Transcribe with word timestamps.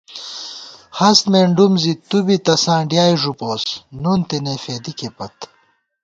ہست 0.97 1.23
مېنڈُوم 1.31 1.73
زی 1.81 1.93
تُو 2.09 2.17
بی 2.25 2.37
تساں 2.45 2.81
ڈیائےݫُپوس، 2.89 3.63
نُن 4.01 4.19
تېنےفېدِکےپت 4.27 5.37